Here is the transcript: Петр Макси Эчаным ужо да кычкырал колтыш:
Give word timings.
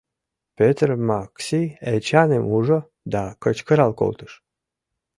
Петр 0.57 0.89
Макси 1.09 1.61
Эчаным 1.93 2.45
ужо 2.57 2.79
да 3.13 3.23
кычкырал 3.43 3.91
колтыш: 3.99 4.31